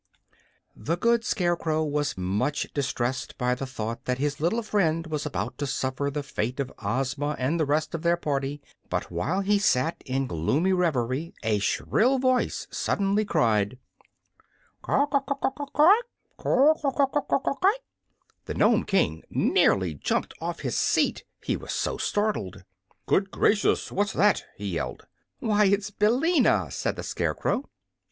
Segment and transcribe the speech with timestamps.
[0.75, 5.59] The good Scarecrow was much distressed by the thought that his little friend was about
[5.59, 9.59] to suffer the fate of Ozma and the rest of their party; but while he
[9.59, 13.77] sat in gloomy reverie a shrill voice suddenly cried:
[14.81, 16.03] "Kut, kut, kut ka daw kutt!
[16.35, 17.79] Kut, kut, kut ka daw kutt!"
[18.45, 22.63] The Nome King nearly jumped off his seat, he was so startled.
[23.05, 23.91] "Good gracious!
[23.91, 25.05] What's that?" he yelled.
[25.41, 27.69] "Why, it's Billina," said the Scarecrow.